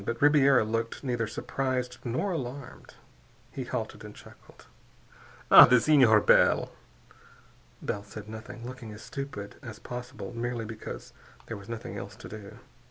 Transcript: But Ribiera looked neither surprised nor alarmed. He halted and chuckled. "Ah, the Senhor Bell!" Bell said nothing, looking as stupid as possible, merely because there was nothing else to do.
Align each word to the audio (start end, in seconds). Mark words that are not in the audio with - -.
But 0.03 0.19
Ribiera 0.19 0.63
looked 0.63 1.03
neither 1.03 1.27
surprised 1.27 1.99
nor 2.03 2.31
alarmed. 2.31 2.95
He 3.51 3.65
halted 3.65 4.03
and 4.03 4.15
chuckled. 4.15 4.65
"Ah, 5.51 5.65
the 5.65 5.79
Senhor 5.79 6.21
Bell!" 6.21 6.71
Bell 7.83 8.03
said 8.03 8.27
nothing, 8.27 8.65
looking 8.65 8.91
as 8.93 9.03
stupid 9.03 9.57
as 9.61 9.77
possible, 9.77 10.33
merely 10.35 10.65
because 10.65 11.13
there 11.45 11.55
was 11.57 11.69
nothing 11.69 11.97
else 11.99 12.15
to 12.15 12.27
do. 12.27 12.57